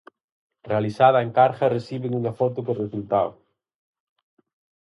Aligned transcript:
Realizada 0.69 1.17
a 1.19 1.25
encarga 1.27 1.71
reciben 1.77 2.17
unha 2.19 2.33
foto 2.39 2.59
co 2.65 2.79
resultado. 2.83 3.31